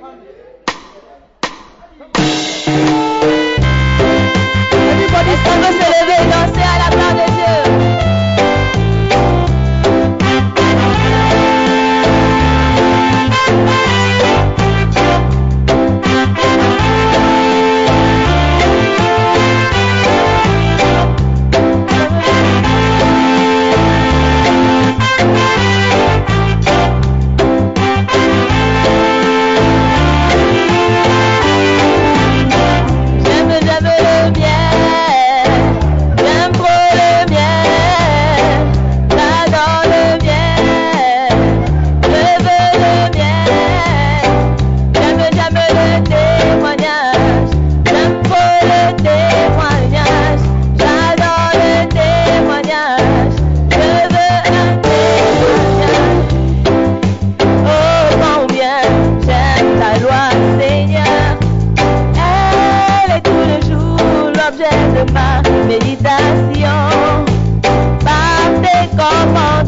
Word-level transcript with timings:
Thank 0.00 0.26
you. 2.88 2.93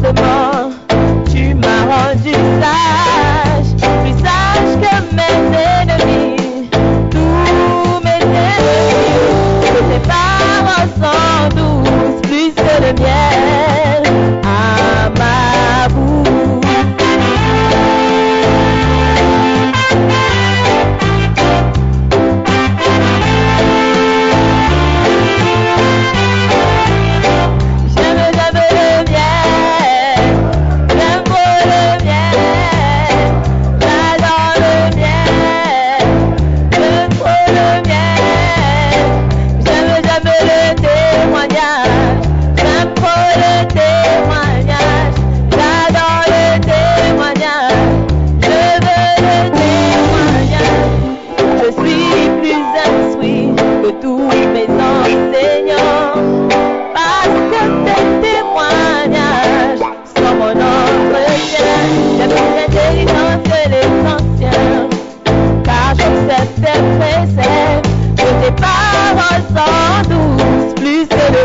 the 0.01 0.13
ball. 0.13 0.46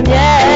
yeah. 0.09 0.52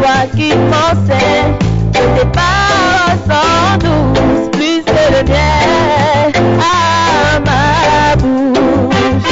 toi 0.00 0.26
qui 0.34 0.50
pensais 0.70 1.44
que 1.92 2.02
tes 2.18 2.26
paroles 2.32 3.20
sont 3.28 3.78
douces, 3.78 4.48
plus 4.52 4.82
que 4.84 5.04
le 5.14 5.22
miel 5.28 6.32
à 6.58 7.40
ma 7.40 8.16
bouche. 8.16 9.30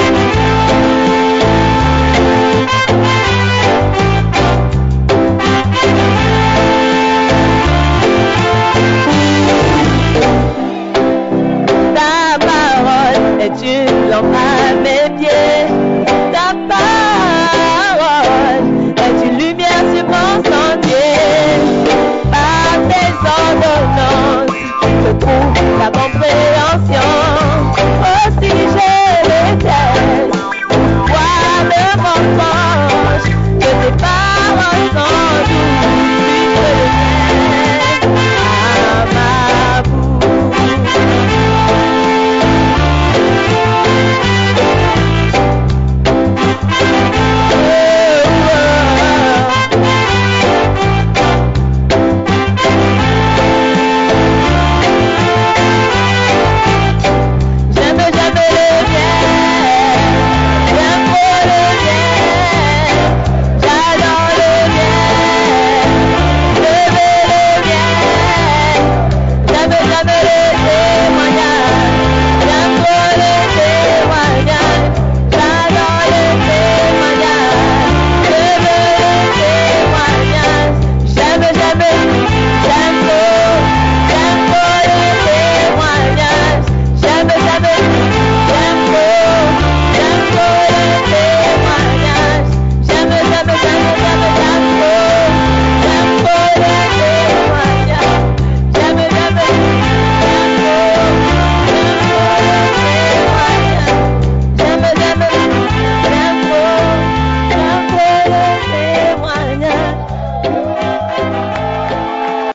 Ta 11.95 12.39
parole 12.47 13.41
est 13.41 13.59
une 13.62 14.11
lampe 14.11 14.57